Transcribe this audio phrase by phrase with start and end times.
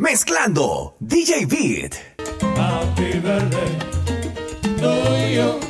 [0.00, 2.00] Mezclando DJ Beat.
[2.56, 3.78] Happy birthday
[4.78, 4.90] to
[5.28, 5.69] you.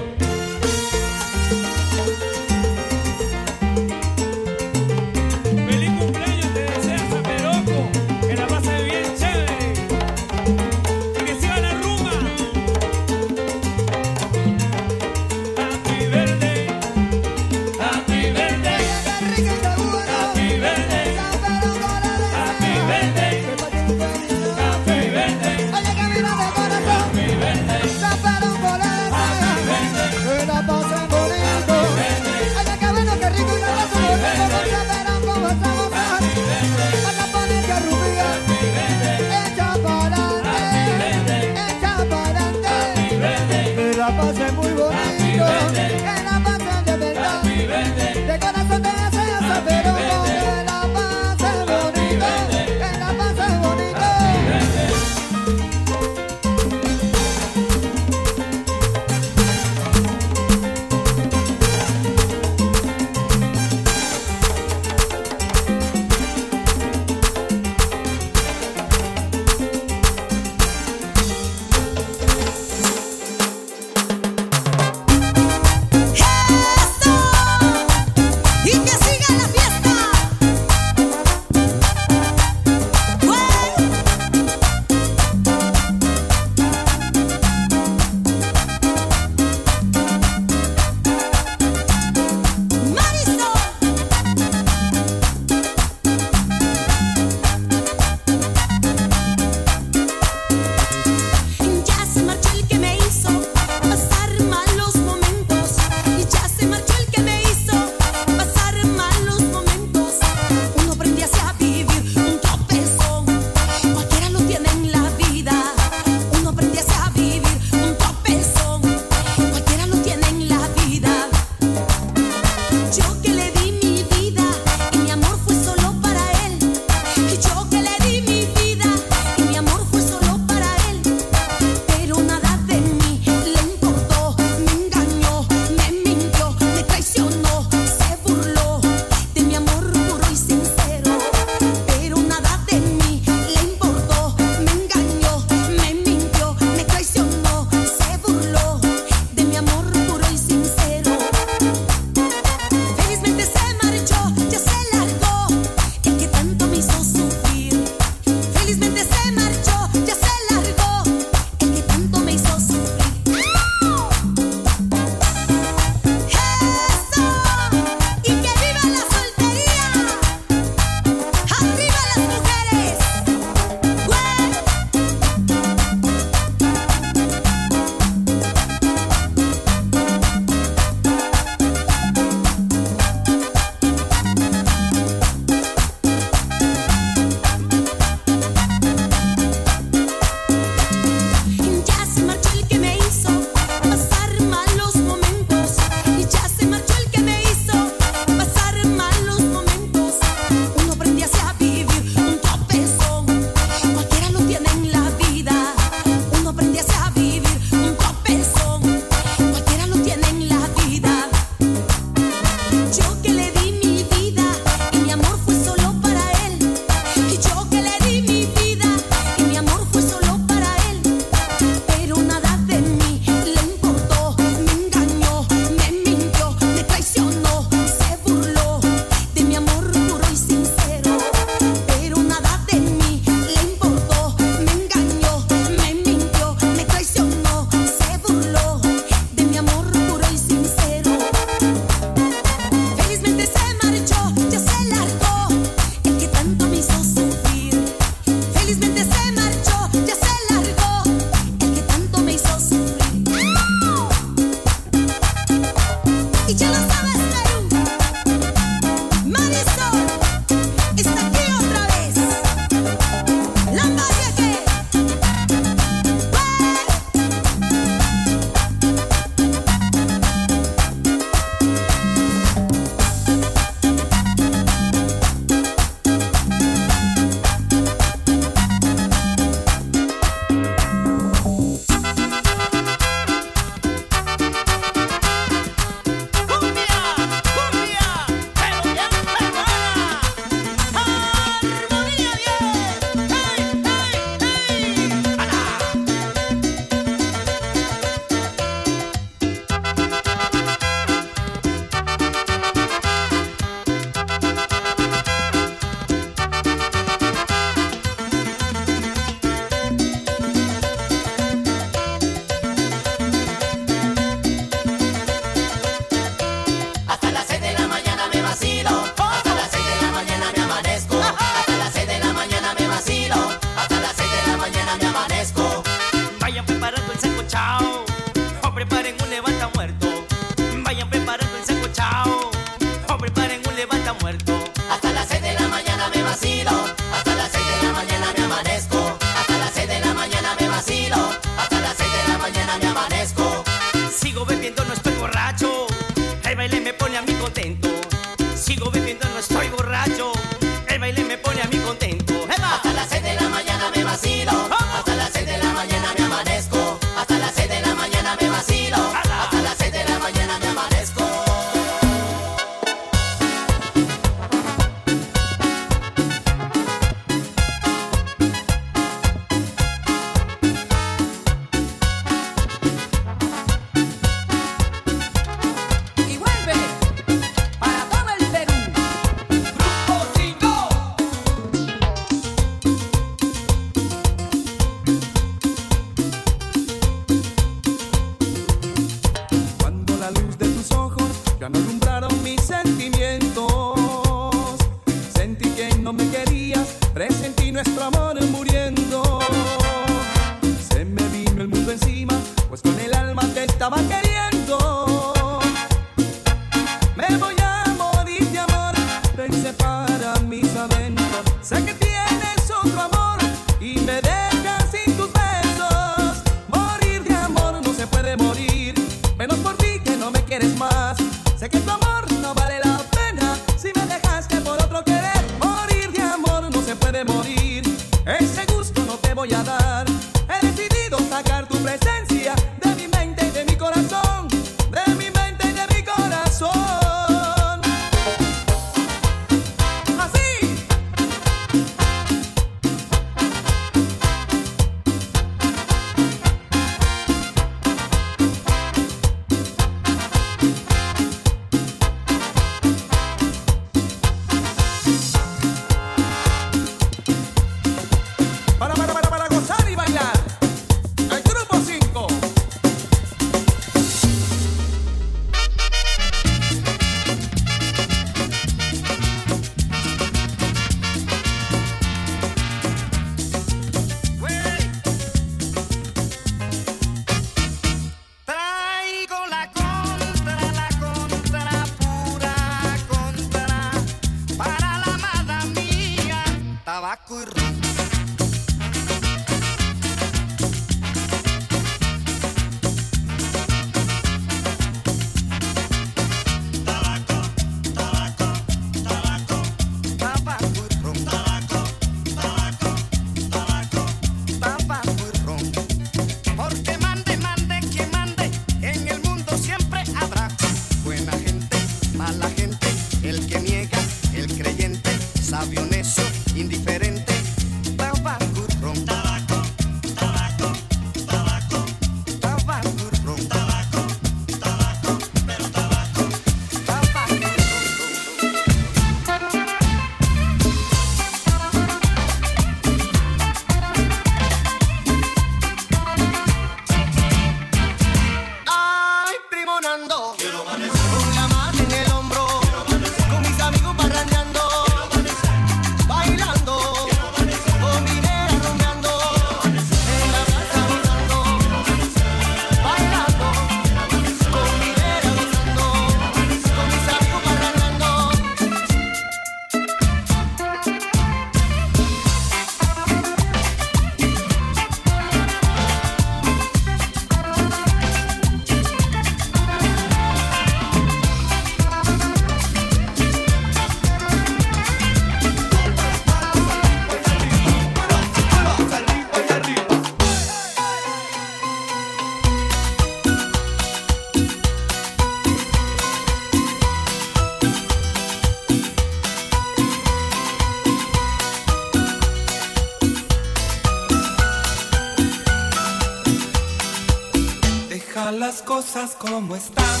[598.76, 600.00] Cosas como están.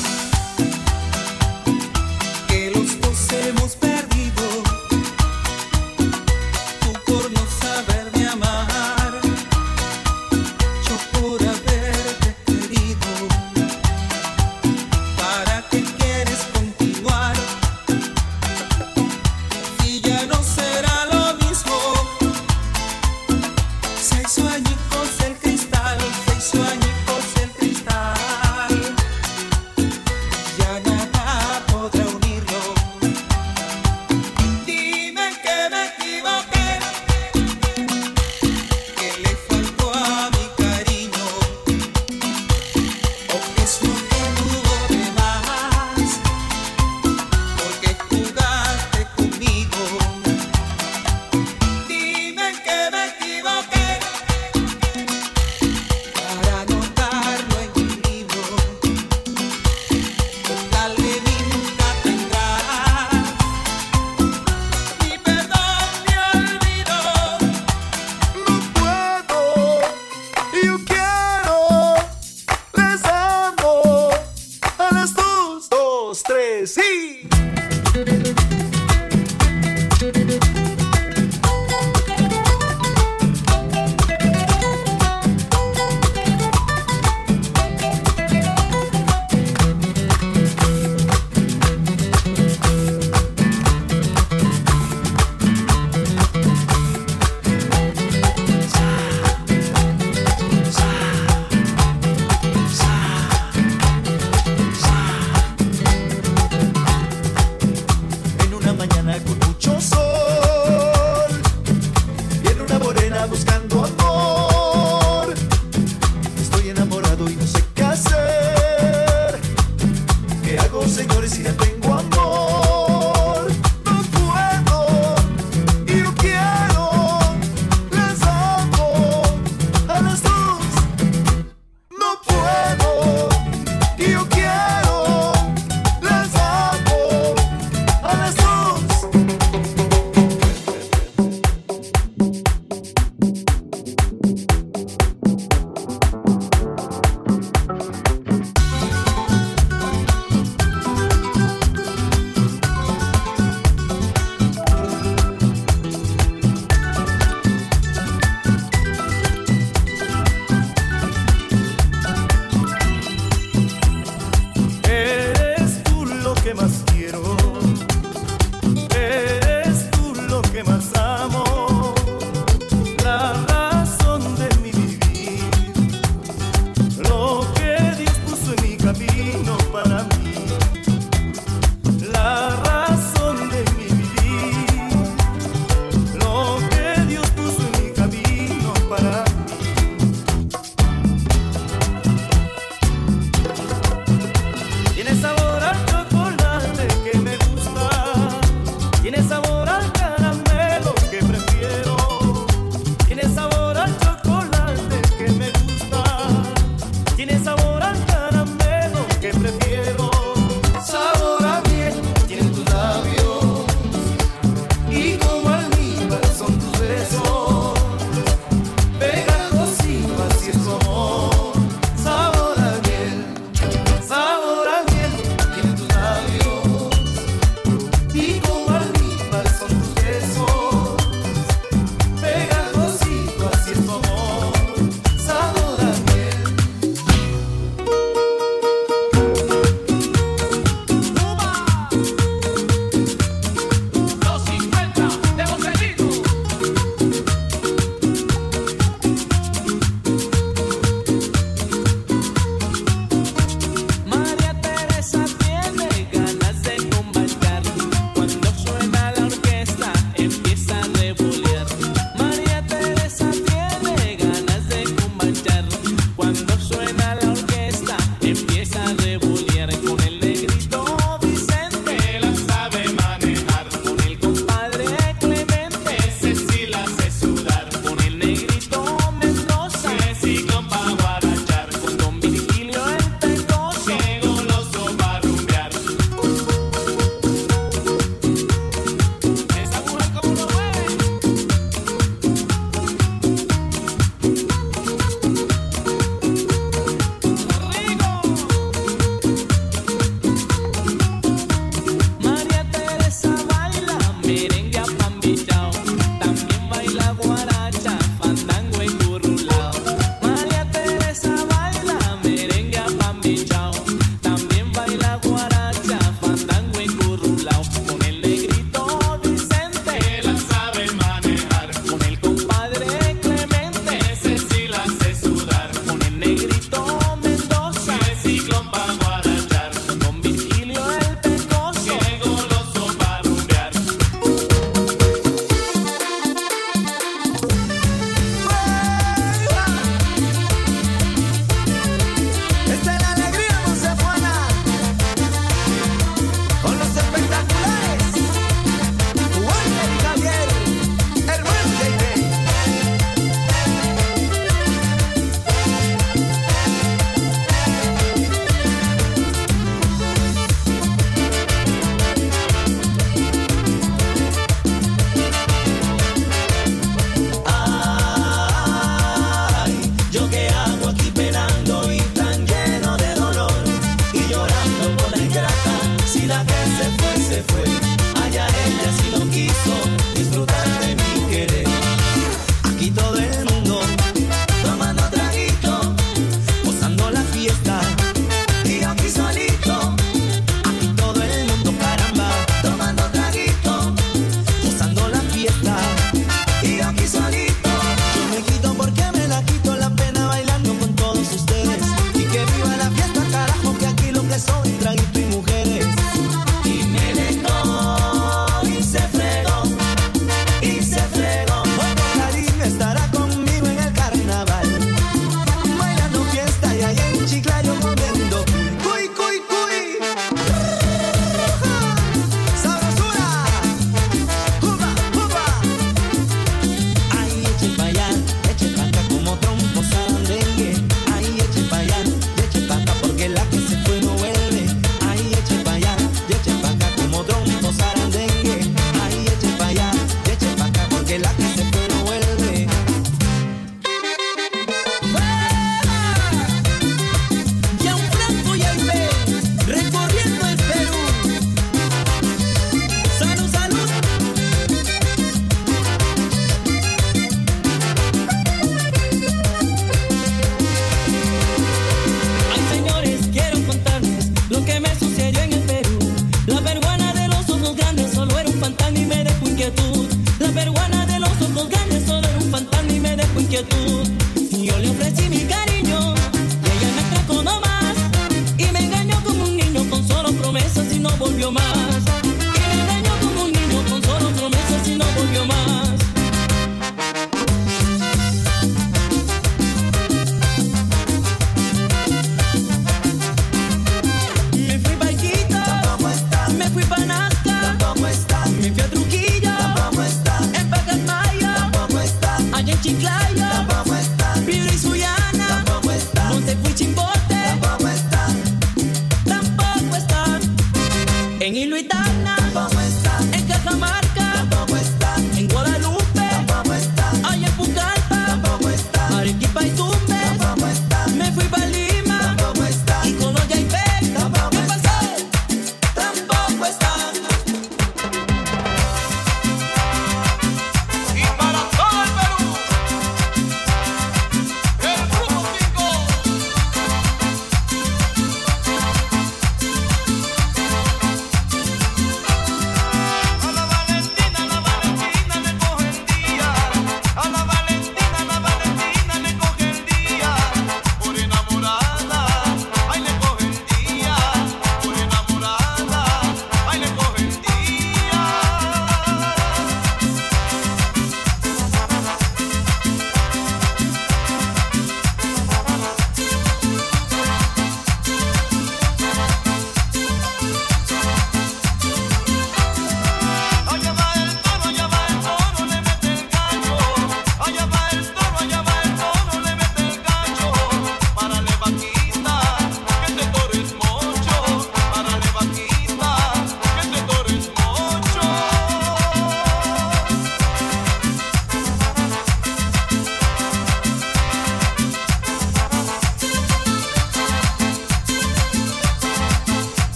[2.46, 3.74] Que los dos hemos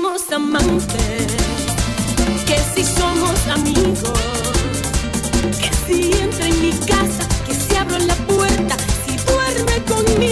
[0.00, 1.26] somos amantes,
[2.46, 4.12] que si somos amigos,
[5.60, 10.29] que si entra en mi casa, que si abro la puerta, si duerme conmigo.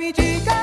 [0.00, 0.57] Eres mi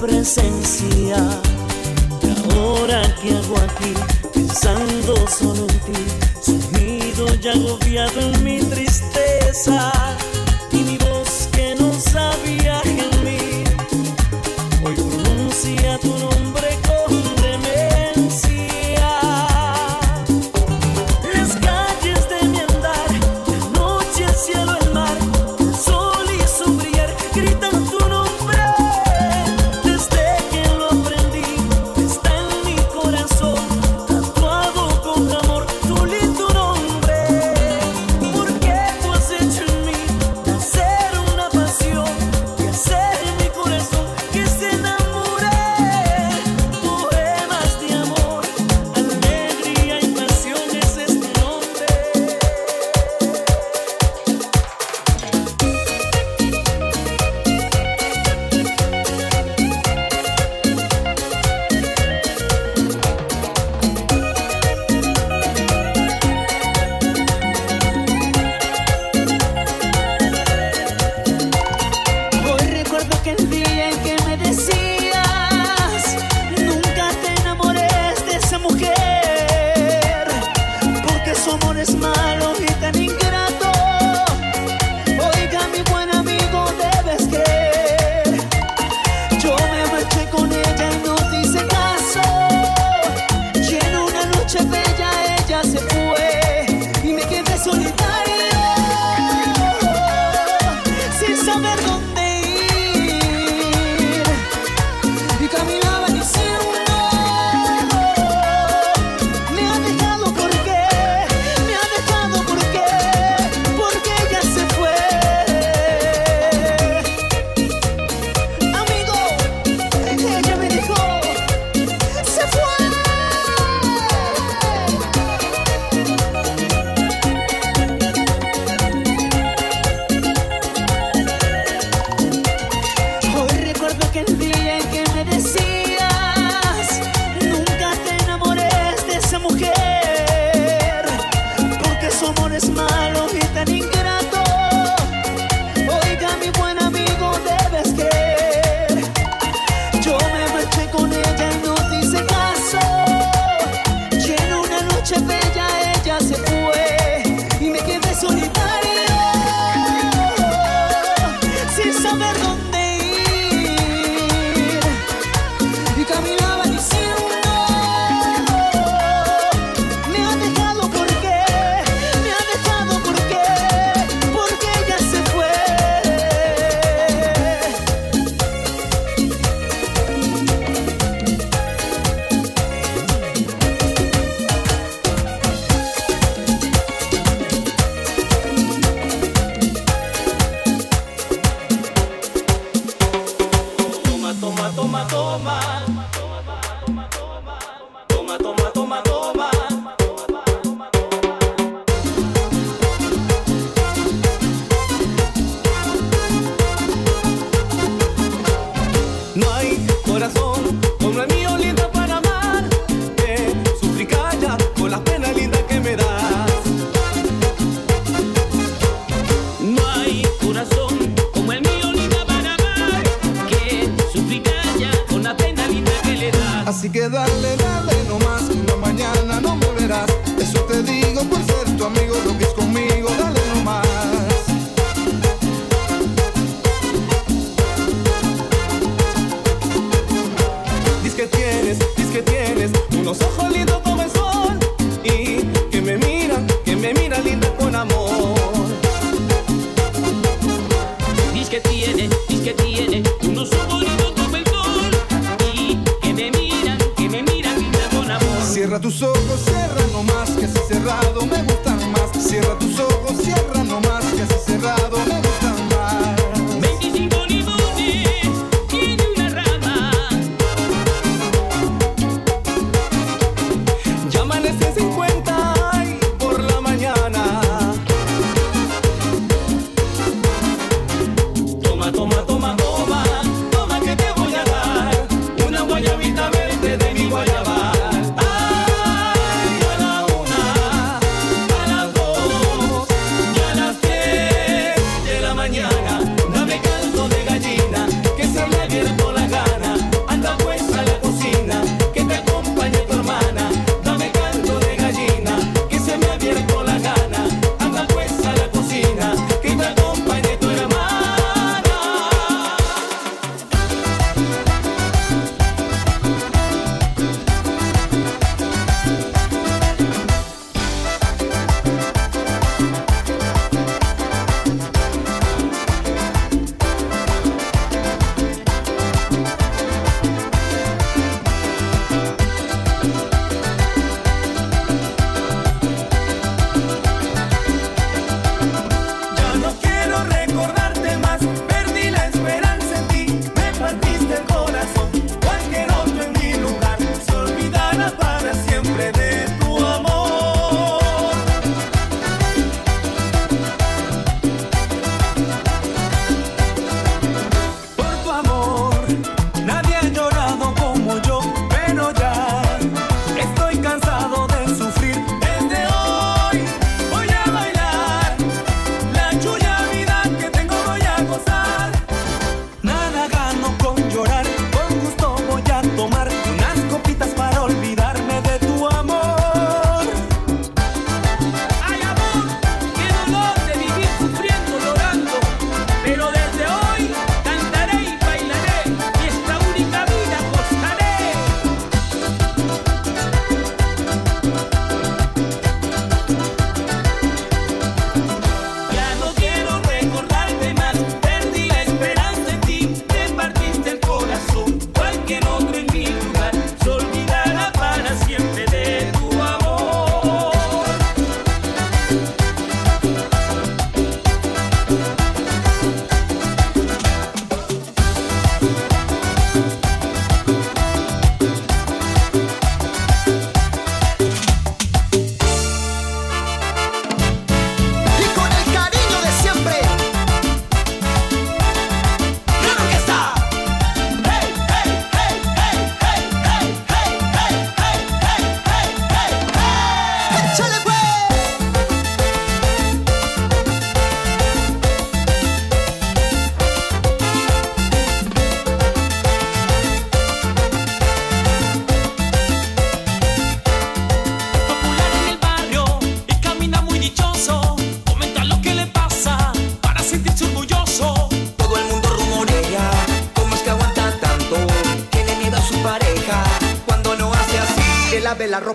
[0.00, 1.16] presencia.
[2.22, 3.94] Y ahora que hago aquí,
[4.34, 6.02] pensando solo en ti,
[6.42, 9.92] sumido y agobiado en mi tristeza.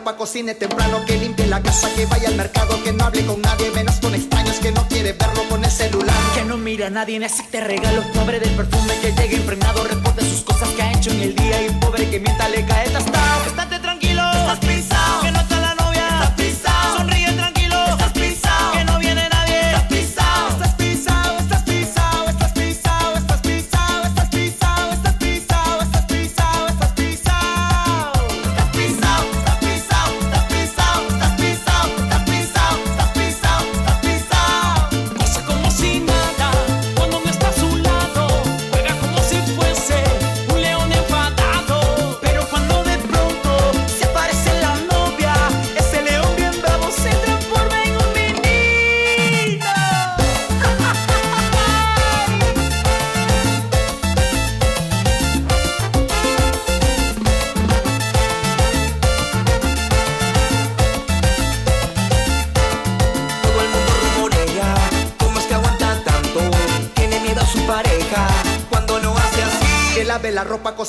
[0.04, 3.42] diario, cocine temprano, que limpie la casa, que vaya al mercado, que no hable con
[3.42, 6.16] nadie, menos con extraños, que no quiere verlo con el celular.
[6.36, 10.42] Que no mira a nadie, necesite regalos, pobre del perfume, que llegue impregnado, reporte sus
[10.42, 13.73] cosas que ha hecho en el día, y pobre que mienta le cae hasta.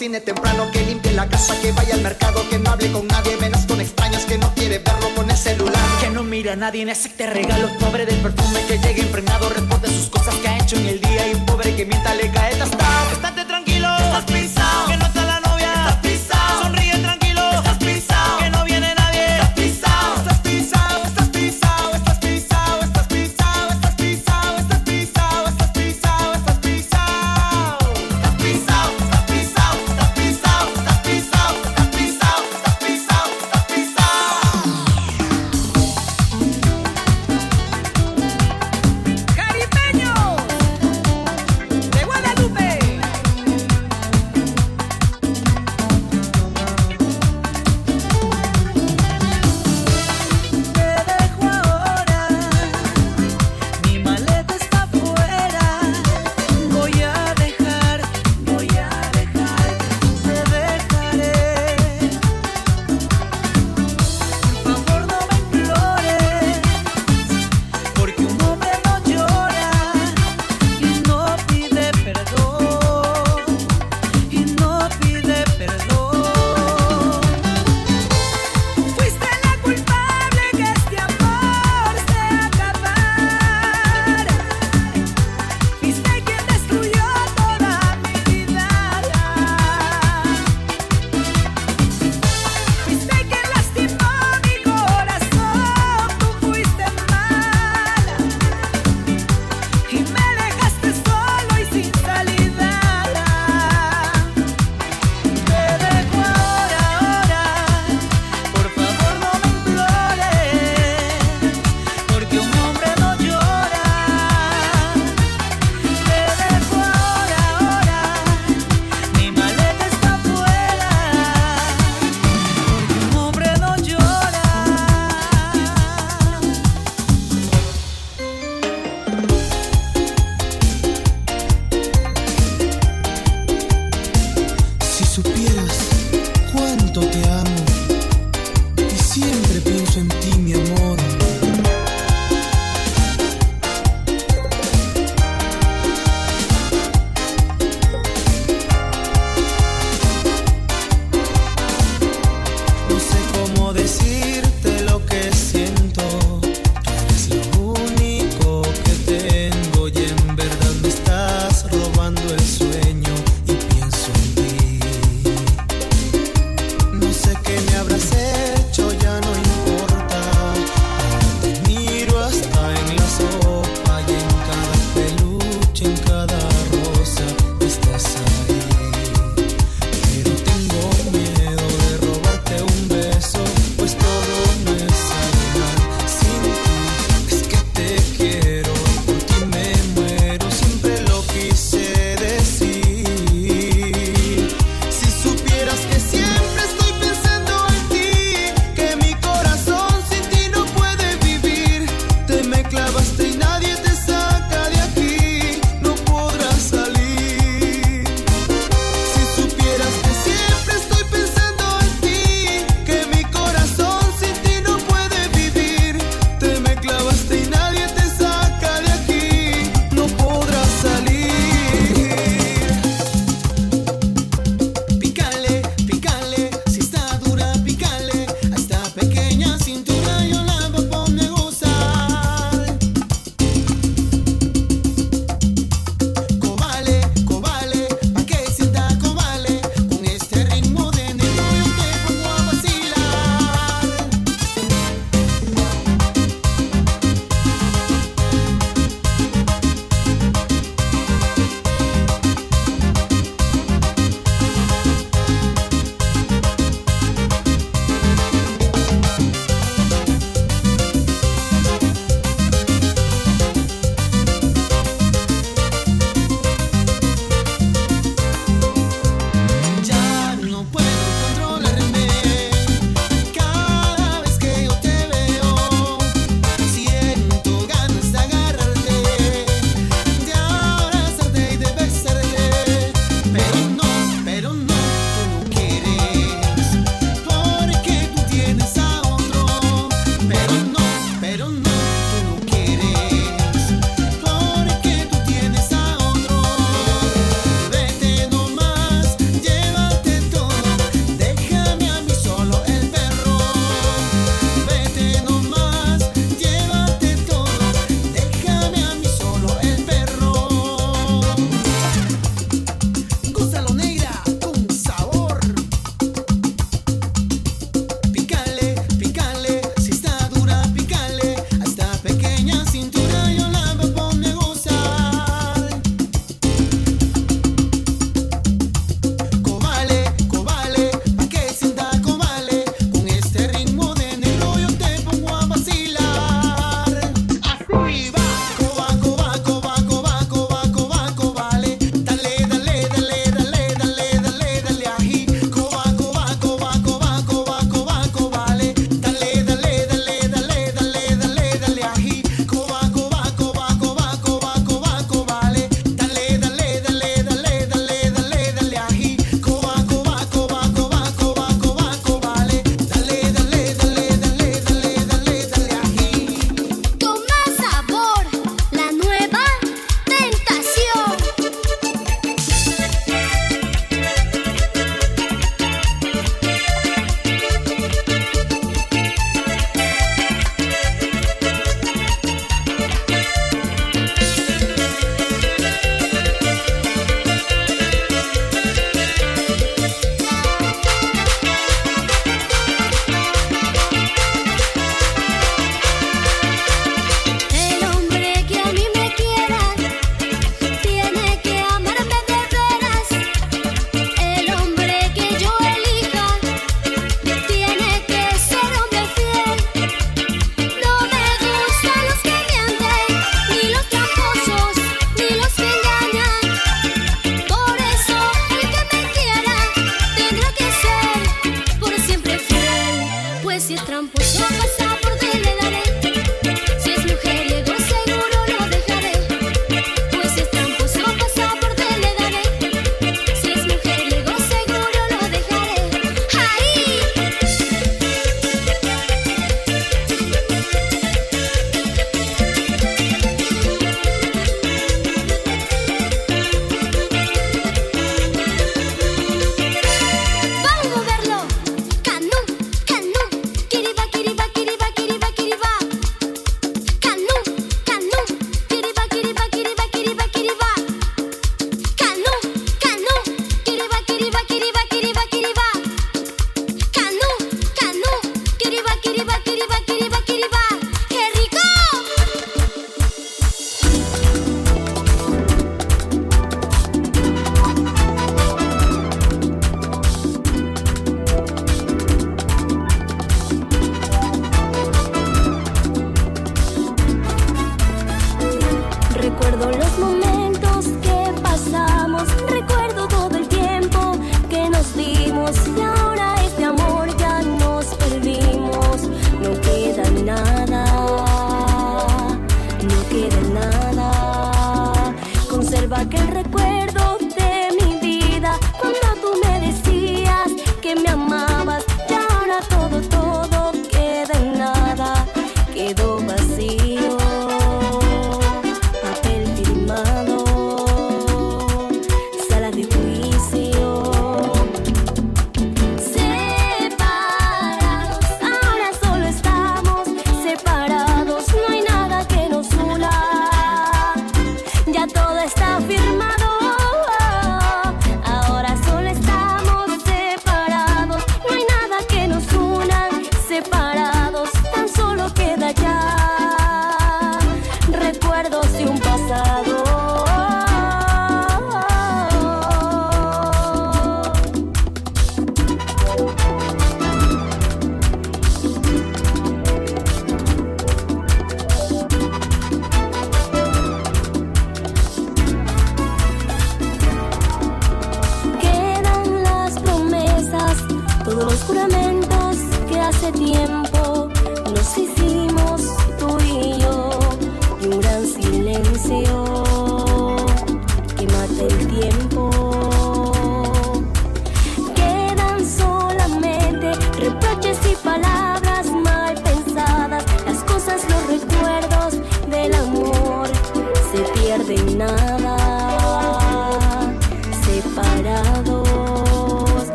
[0.00, 3.36] cine temprano, que limpie la casa, que vaya al mercado, que no hable con nadie,
[3.36, 5.74] menos con extraños, que no quiere verlo con el celular.
[6.00, 9.50] Que no mira a nadie en ese te regalo, pobre del perfume, que llegue impregnado,
[9.50, 12.39] reporte sus cosas que ha hecho en el día y pobre que mienta legal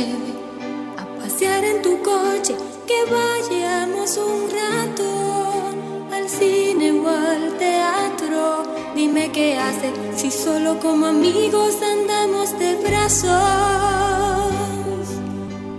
[0.00, 2.56] a pasear en tu coche,
[2.86, 5.04] que vayamos un rato
[6.12, 8.64] al cine o al teatro.
[8.96, 13.30] Dime qué hace si solo como amigos andamos de brazos.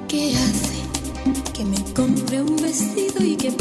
[0.08, 1.52] ¿Qué hace?
[1.54, 3.52] Que me compre un vestido y que